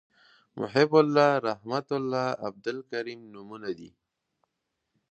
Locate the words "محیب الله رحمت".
0.59-1.87